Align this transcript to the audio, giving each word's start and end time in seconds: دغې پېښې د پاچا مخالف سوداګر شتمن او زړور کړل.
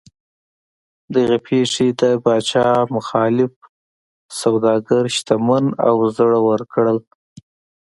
دغې 1.15 1.37
پېښې 1.47 1.87
د 2.01 2.01
پاچا 2.23 2.67
مخالف 2.95 3.53
سوداګر 4.41 5.03
شتمن 5.17 5.65
او 5.87 5.95
زړور 6.17 6.61
کړل. 6.73 6.97